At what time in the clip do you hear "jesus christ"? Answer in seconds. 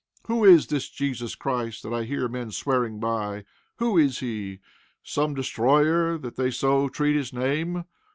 0.89-1.83